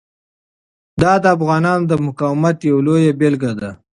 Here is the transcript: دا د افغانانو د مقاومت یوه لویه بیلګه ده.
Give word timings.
دا 1.01 1.13
د 1.23 1.25
افغانانو 1.35 1.83
د 1.91 1.93
مقاومت 2.05 2.57
یوه 2.69 2.81
لویه 2.87 3.13
بیلګه 3.19 3.51
ده. 3.59 3.69